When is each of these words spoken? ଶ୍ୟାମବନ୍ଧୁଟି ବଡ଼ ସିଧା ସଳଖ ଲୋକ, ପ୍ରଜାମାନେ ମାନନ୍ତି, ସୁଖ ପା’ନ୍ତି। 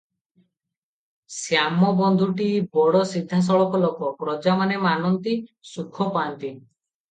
ଶ୍ୟାମବନ୍ଧୁଟି 1.39 2.47
ବଡ଼ 2.79 3.03
ସିଧା 3.11 3.41
ସଳଖ 3.51 3.83
ଲୋକ, 3.85 4.11
ପ୍ରଜାମାନେ 4.25 4.83
ମାନନ୍ତି, 4.89 5.39
ସୁଖ 5.77 6.11
ପା’ନ୍ତି। 6.19 6.55